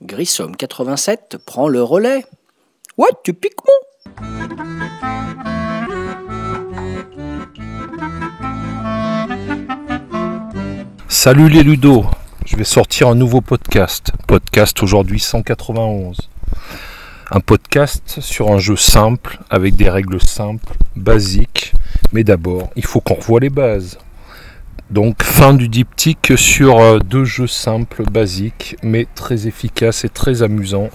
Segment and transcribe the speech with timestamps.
[0.00, 2.24] Grissom 87 prend le relais.
[2.96, 3.74] Ouais, tu piques mon
[11.08, 12.04] Salut les Ludo,
[12.54, 14.12] je vais sortir un nouveau podcast.
[14.28, 16.16] Podcast aujourd'hui 191.
[17.32, 21.72] Un podcast sur un jeu simple, avec des règles simples, basiques.
[22.12, 23.98] Mais d'abord, il faut qu'on revoie les bases.
[24.88, 30.44] Donc fin du diptyque sur euh, deux jeux simples, basiques, mais très efficaces et très
[30.44, 30.90] amusants.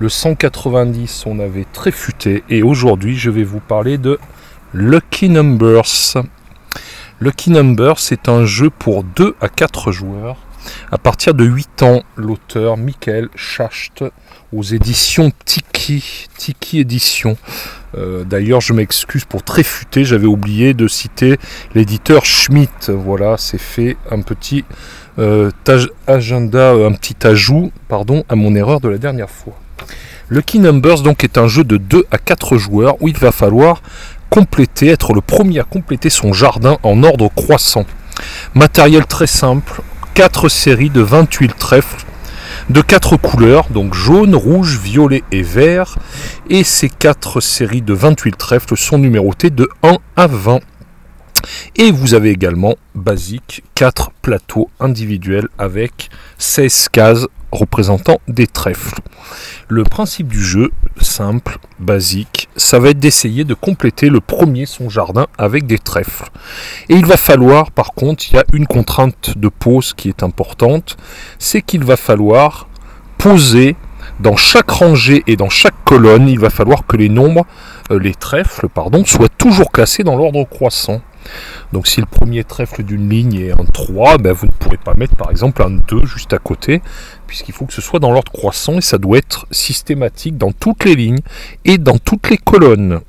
[0.00, 4.18] Le 190, on avait très futé, et aujourd'hui, je vais vous parler de
[4.74, 6.18] Lucky Numbers.
[7.20, 10.36] Lucky Numbers, c'est un jeu pour 2 à 4 joueurs.
[10.92, 14.04] À partir de 8 ans, l'auteur Michael Schacht
[14.52, 17.36] aux éditions Tiki, Tiki Édition.
[17.96, 21.38] Euh, D'ailleurs, je m'excuse pour très futé, j'avais oublié de citer
[21.74, 22.90] l'éditeur Schmidt.
[22.90, 24.64] Voilà, c'est fait un petit
[25.18, 25.50] euh,
[26.06, 29.54] agenda, un petit ajout, pardon, à mon erreur de la dernière fois.
[30.28, 33.82] Lucky Numbers donc est un jeu de 2 à 4 joueurs où il va falloir
[34.30, 37.84] compléter, être le premier à compléter son jardin en ordre croissant.
[38.54, 39.82] Matériel très simple,
[40.20, 42.04] 4 séries de 28 trèfles
[42.68, 45.96] de 4 couleurs, donc jaune, rouge, violet et vert.
[46.50, 50.60] Et ces 4 séries de 28 trèfles sont numérotées de 1 à 20.
[51.76, 59.00] Et vous avez également, basique, 4 plateaux individuels avec 16 cases représentant des trèfles.
[59.68, 64.88] Le principe du jeu, simple, basique, ça va être d'essayer de compléter le premier son
[64.88, 66.28] jardin avec des trèfles.
[66.88, 70.22] Et il va falloir, par contre, il y a une contrainte de pose qui est
[70.22, 70.96] importante,
[71.38, 72.68] c'est qu'il va falloir
[73.18, 73.76] poser
[74.20, 77.46] dans chaque rangée et dans chaque colonne, il va falloir que les nombres,
[77.90, 81.00] euh, les trèfles, pardon, soient toujours classés dans l'ordre croissant.
[81.72, 84.94] Donc si le premier trèfle d'une ligne est un 3, ben vous ne pourrez pas
[84.94, 86.82] mettre par exemple un 2 juste à côté,
[87.26, 90.84] puisqu'il faut que ce soit dans l'ordre croissant et ça doit être systématique dans toutes
[90.84, 91.20] les lignes
[91.64, 93.00] et dans toutes les colonnes.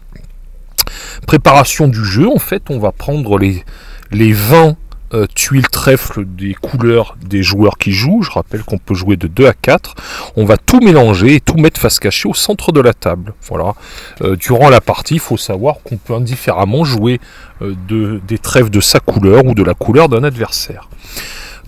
[1.25, 3.63] Préparation du jeu, en fait, on va prendre les,
[4.12, 4.75] les 20
[5.13, 8.22] euh, tuiles trèfle des couleurs des joueurs qui jouent.
[8.22, 9.95] Je rappelle qu'on peut jouer de 2 à 4.
[10.35, 13.33] On va tout mélanger et tout mettre face cachée au centre de la table.
[13.47, 13.73] Voilà.
[14.22, 17.19] Euh, durant la partie, il faut savoir qu'on peut indifféremment jouer
[17.61, 20.89] euh, de, des trèfles de sa couleur ou de la couleur d'un adversaire.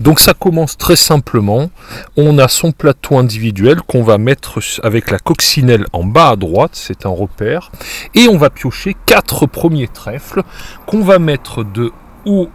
[0.00, 1.70] Donc ça commence très simplement.
[2.16, 6.72] On a son plateau individuel qu'on va mettre avec la coccinelle en bas à droite,
[6.74, 7.70] c'est un repère.
[8.14, 10.42] Et on va piocher quatre premiers trèfles
[10.86, 11.92] qu'on va mettre de
[12.24, 12.48] haut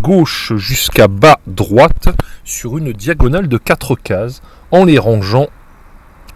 [0.00, 2.08] gauche jusqu'à bas droite
[2.44, 5.48] sur une diagonale de 4 cases en les rangeant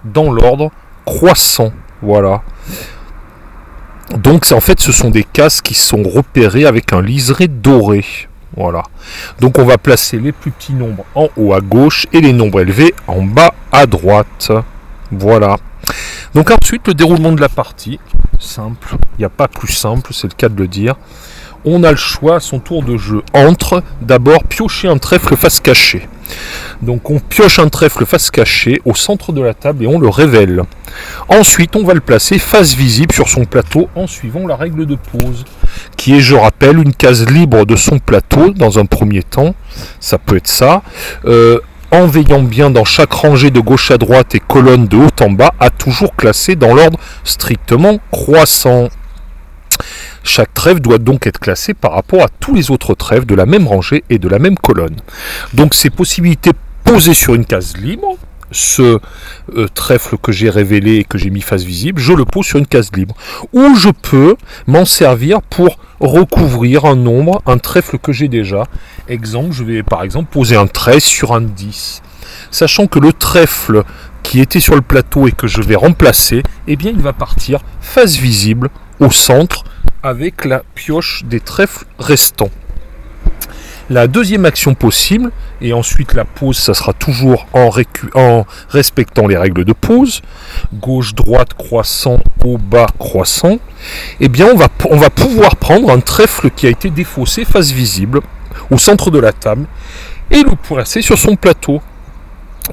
[0.05, 0.71] dans l'ordre
[1.05, 1.73] croissant.
[2.03, 2.43] Voilà.
[4.17, 8.05] Donc en fait ce sont des cases qui sont repérées avec un liseré doré.
[8.57, 8.83] Voilà.
[9.41, 12.61] Donc on va placer les plus petits nombres en haut à gauche et les nombres
[12.61, 14.53] élevés en bas à droite.
[15.11, 15.57] Voilà.
[16.35, 17.99] Donc ensuite le déroulement de la partie,
[18.39, 20.97] simple, il n'y a pas plus simple, c'est le cas de le dire
[21.67, 26.09] on a le choix son tour de jeu entre d'abord piocher un trèfle face cachée.
[26.81, 30.09] Donc on pioche un trèfle face cachée au centre de la table et on le
[30.09, 30.63] révèle.
[31.29, 34.97] Ensuite on va le placer face visible sur son plateau en suivant la règle de
[34.97, 35.45] pose,
[35.97, 39.55] qui est je rappelle une case libre de son plateau dans un premier temps,
[40.01, 40.83] ça peut être ça.
[41.25, 41.61] Euh,
[41.93, 45.31] en veillant bien dans chaque rangée de gauche à droite et colonne de haut en
[45.31, 48.89] bas, à toujours classer dans l'ordre strictement croissant.
[50.27, 53.47] Chaque trèfle doit donc être classé par rapport à tous les autres trèfles de la
[53.47, 54.97] même rangée et de la même colonne.
[55.55, 56.51] Donc ces possibilités
[56.83, 58.19] posées sur une case libre,
[58.51, 58.99] ce
[59.57, 62.59] euh, trèfle que j'ai révélé et que j'ai mis face visible, je le pose sur
[62.59, 63.15] une case libre.
[63.53, 64.35] Ou je peux
[64.67, 68.65] m'en servir pour recouvrir un nombre, un trèfle que j'ai déjà.
[69.09, 72.03] Exemple, je vais par exemple poser un 13 sur un 10.
[72.51, 73.85] Sachant que le trèfle
[74.25, 77.61] qui était sur le plateau et que je vais remplacer, eh bien il va partir
[77.81, 79.63] face visible au centre
[80.07, 82.51] avec la pioche des trèfles restants.
[83.91, 89.65] La deuxième action possible, et ensuite la pose, ça sera toujours en, respectant les règles
[89.65, 90.23] de pose,
[90.75, 93.59] gauche, droite, croissant, haut, bas, croissant,
[94.21, 97.73] eh bien on va, on va pouvoir prendre un trèfle qui a été défaussé face
[97.73, 98.21] visible
[98.71, 99.67] au centre de la table
[100.31, 101.81] et le placer sur son plateau.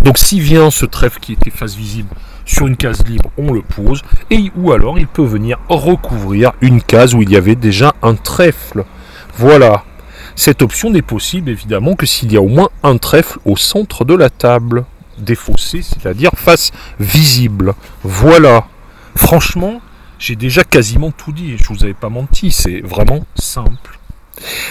[0.01, 2.09] Donc si vient ce trèfle qui était face visible
[2.45, 6.81] sur une case libre, on le pose, et ou alors il peut venir recouvrir une
[6.81, 8.85] case où il y avait déjà un trèfle.
[9.37, 9.83] Voilà.
[10.35, 14.03] Cette option n'est possible évidemment que s'il y a au moins un trèfle au centre
[14.05, 14.85] de la table.
[15.19, 17.75] défaussée, c'est-à-dire face visible.
[18.03, 18.65] Voilà.
[19.15, 19.79] Franchement,
[20.17, 23.99] j'ai déjà quasiment tout dit, je vous avais pas menti, c'est vraiment simple.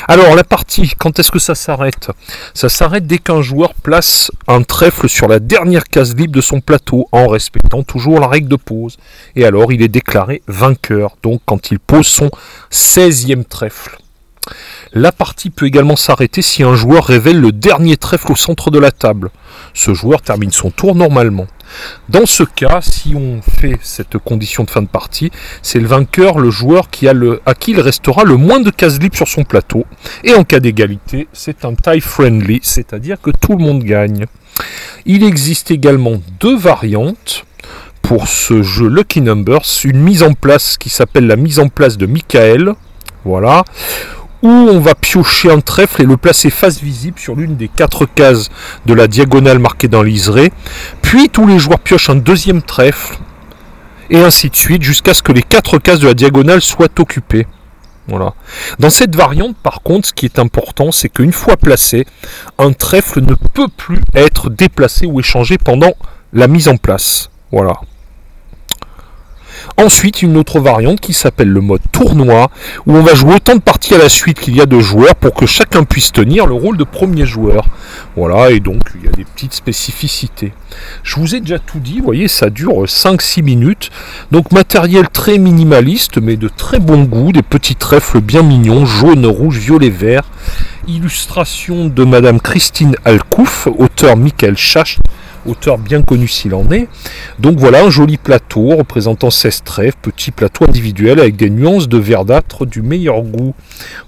[0.08, 2.10] Alors la partie, quand est-ce que ça s'arrête?
[2.54, 6.60] Ça s'arrête dès qu'un joueur place un trèfle sur la dernière case libre de son
[6.60, 8.98] plateau en respectant toujours la règle de pause.
[9.36, 12.30] Et alors il est déclaré vainqueur, donc quand il pose son
[12.70, 13.98] 16e trèfle.
[14.92, 18.78] La partie peut également s'arrêter si un joueur révèle le dernier trèfle au centre de
[18.78, 19.30] la table.
[19.72, 21.46] Ce joueur termine son tour normalement.
[22.08, 25.30] Dans ce cas, si on fait cette condition de fin de partie,
[25.62, 28.70] c'est le vainqueur, le joueur qui a le, à qui il restera le moins de
[28.70, 29.84] cases libres sur son plateau.
[30.24, 34.26] Et en cas d'égalité, c'est un tie friendly, c'est-à-dire que tout le monde gagne.
[35.06, 37.44] Il existe également deux variantes
[38.02, 41.96] pour ce jeu Lucky Numbers, une mise en place qui s'appelle la mise en place
[41.96, 42.74] de Michael,
[43.24, 43.64] voilà,
[44.42, 48.06] où on va piocher un trèfle et le placer face visible sur l'une des quatre
[48.06, 48.50] cases
[48.86, 50.52] de la diagonale marquée dans liseré.
[51.00, 53.18] Puis tous les joueurs piochent un deuxième trèfle,
[54.10, 57.46] et ainsi de suite, jusqu'à ce que les quatre cases de la diagonale soient occupées.
[58.08, 58.34] Voilà.
[58.78, 62.04] Dans cette variante, par contre, ce qui est important, c'est qu'une fois placé,
[62.58, 65.92] un trèfle ne peut plus être déplacé ou échangé pendant
[66.32, 67.30] la mise en place.
[67.52, 67.74] Voilà.
[69.76, 72.50] Ensuite, une autre variante qui s'appelle le mode tournoi,
[72.86, 75.14] où on va jouer autant de parties à la suite qu'il y a de joueurs
[75.14, 77.66] pour que chacun puisse tenir le rôle de premier joueur.
[78.16, 80.52] Voilà, et donc il y a des petites spécificités.
[81.02, 83.90] Je vous ai déjà tout dit, vous voyez, ça dure 5-6 minutes.
[84.30, 89.26] Donc matériel très minimaliste, mais de très bon goût, des petits trèfles bien mignons, jaune,
[89.26, 90.24] rouge, violet, vert.
[90.88, 94.98] Illustration de Madame Christine Alcouf, auteur Michael Chach,
[95.46, 96.88] auteur bien connu s'il en est.
[97.38, 101.98] Donc voilà un joli plateau représentant 16 trèfles, petit plateau individuel avec des nuances de
[101.98, 103.54] verdâtre du meilleur goût.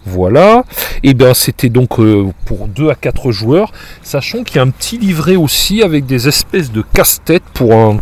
[0.04, 0.64] Voilà.
[1.02, 3.72] Et bien c'était donc euh, pour 2 à 4 joueurs,
[4.02, 7.98] sachant qu'il y a un petit livret aussi avec des espèces de casse-tête pour un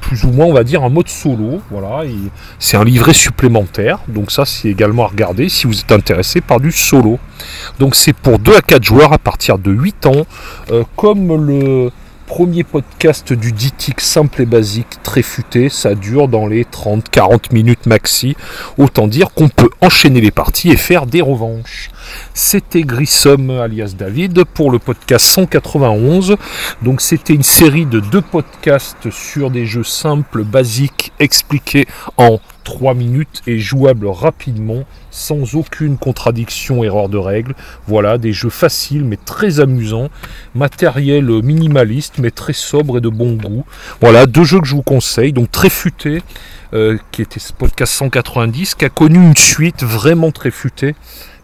[0.00, 1.60] plus ou moins on va dire un mode solo.
[1.70, 2.08] Voilà.
[2.58, 3.98] C'est un livret supplémentaire.
[4.08, 7.18] Donc ça c'est également à regarder si vous êtes intéressé par du solo.
[7.78, 10.26] Donc c'est pour 2 à 4 joueurs à partir de 8 ans.
[10.70, 11.90] Euh, comme le
[12.36, 17.86] premier podcast du ditic simple et basique, très futé, ça dure dans les 30-40 minutes
[17.86, 18.36] maxi.
[18.76, 21.88] Autant dire qu'on peut enchaîner les parties et faire des revanches.
[22.34, 26.36] C'était Grissom alias David pour le podcast 191.
[26.82, 31.86] Donc c'était une série de deux podcasts sur des jeux simples, basiques, expliqués
[32.18, 34.82] en 3 minutes et jouables rapidement
[35.12, 37.54] sans aucune contradiction, erreur de règle.
[37.86, 40.10] Voilà, des jeux faciles mais très amusants,
[40.52, 43.64] matériel minimaliste mais très sobre et de bon goût.
[44.00, 46.24] Voilà, deux jeux que je vous conseille, donc très futé,
[46.74, 50.96] euh, qui était ce podcast 190, qui a connu une suite vraiment très futée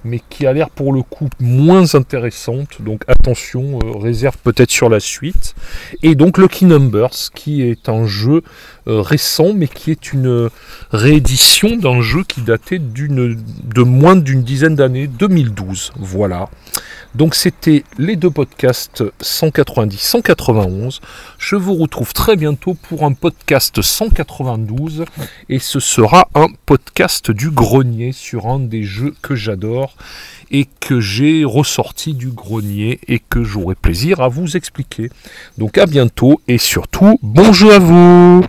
[0.05, 2.81] mais qui a l'air pour le coup moins intéressante.
[2.83, 5.55] Donc attention, euh, réserve peut-être sur la suite.
[6.03, 8.43] Et donc Lucky Numbers, qui est un jeu
[8.87, 10.51] récent, mais qui est une
[10.91, 15.93] réédition d'un jeu qui datait de moins d'une dizaine d'années, 2012.
[15.97, 16.49] Voilà.
[17.15, 21.01] Donc c'était les deux podcasts 190-191.
[21.39, 25.05] Je vous retrouve très bientôt pour un podcast 192
[25.51, 29.95] et ce sera un podcast du grenier sur un des jeux que j'adore
[30.51, 35.11] et que j'ai ressorti du grenier et que j'aurai plaisir à vous expliquer.
[35.59, 38.43] Donc à bientôt et surtout bon jeu à vous